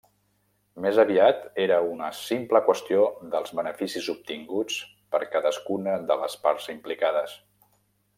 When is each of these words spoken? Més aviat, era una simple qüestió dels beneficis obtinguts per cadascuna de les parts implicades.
Més 0.83 0.99
aviat, 1.01 1.43
era 1.65 1.75
una 1.89 2.07
simple 2.19 2.61
qüestió 2.69 3.03
dels 3.35 3.53
beneficis 3.59 4.07
obtinguts 4.15 4.79
per 5.17 5.21
cadascuna 5.37 5.95
de 6.13 6.19
les 6.23 6.39
parts 6.47 6.71
implicades. 6.75 7.37